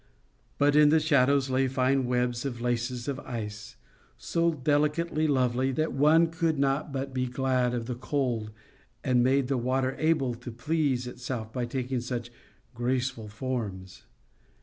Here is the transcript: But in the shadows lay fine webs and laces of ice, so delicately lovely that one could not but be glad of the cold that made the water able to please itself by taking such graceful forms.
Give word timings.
But 0.57 0.75
in 0.75 0.89
the 0.89 0.99
shadows 0.99 1.51
lay 1.51 1.67
fine 1.67 2.07
webs 2.07 2.43
and 2.43 2.59
laces 2.59 3.07
of 3.07 3.19
ice, 3.19 3.75
so 4.17 4.51
delicately 4.51 5.27
lovely 5.27 5.71
that 5.73 5.93
one 5.93 6.31
could 6.31 6.57
not 6.57 6.91
but 6.91 7.13
be 7.13 7.27
glad 7.27 7.75
of 7.75 7.85
the 7.85 7.93
cold 7.93 8.49
that 9.03 9.15
made 9.15 9.47
the 9.47 9.59
water 9.59 9.95
able 9.99 10.33
to 10.33 10.51
please 10.51 11.05
itself 11.05 11.53
by 11.53 11.67
taking 11.67 12.01
such 12.01 12.31
graceful 12.73 13.27
forms. 13.27 14.01